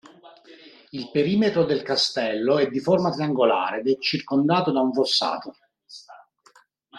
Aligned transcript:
Il 0.89 1.11
perimetro 1.11 1.63
del 1.63 1.83
castello 1.83 2.57
è 2.57 2.65
di 2.69 2.79
forma 2.79 3.11
triangolare 3.11 3.81
ed 3.81 3.87
è 3.87 3.99
circondato 3.99 4.71
da 4.71 4.79
un 4.81 4.91
fossato. 4.91 5.53